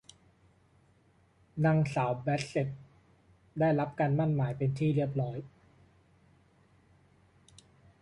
[1.65, 2.79] นางสาว แบสเส็ตท์
[3.59, 5.37] ได้รับการหมั้นหมายเป็นที่เรียบร้อย